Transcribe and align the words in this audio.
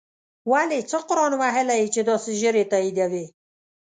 ولی 0.51 0.79
څه 0.89 0.97
قرآن 1.09 1.33
وهلی 1.41 1.75
یی 1.79 1.87
چی 1.93 2.01
داسی 2.09 2.33
ژر 2.41 2.55
یی 2.59 2.65
تاییدوی 2.71 3.25